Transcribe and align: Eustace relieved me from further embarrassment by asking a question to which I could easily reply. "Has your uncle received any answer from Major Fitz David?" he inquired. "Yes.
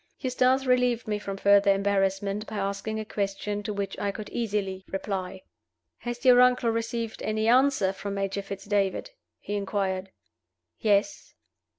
Eustace 0.19 0.65
relieved 0.65 1.07
me 1.07 1.19
from 1.19 1.37
further 1.37 1.71
embarrassment 1.71 2.47
by 2.47 2.55
asking 2.57 2.99
a 2.99 3.05
question 3.05 3.61
to 3.61 3.71
which 3.71 3.95
I 3.99 4.09
could 4.09 4.31
easily 4.31 4.83
reply. 4.87 5.43
"Has 5.99 6.25
your 6.25 6.41
uncle 6.41 6.71
received 6.71 7.21
any 7.21 7.47
answer 7.47 7.93
from 7.93 8.15
Major 8.15 8.41
Fitz 8.41 8.65
David?" 8.65 9.11
he 9.39 9.53
inquired. 9.53 10.09
"Yes. 10.79 11.35